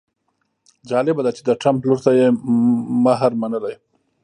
جالبه 0.89 1.21
ده 1.25 1.31
چې 1.37 1.41
د 1.45 1.49
ټرمپ 1.61 1.81
لور 1.87 1.99
ته 2.05 2.11
یې 2.19 2.27
مهر 3.05 3.31
منلی. 3.41 3.75